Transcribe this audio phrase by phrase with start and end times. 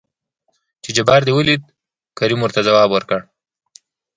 [0.83, 1.61] چې جبار دې ولېد؟
[2.17, 3.19] کريم ورته ځواب ورکړ.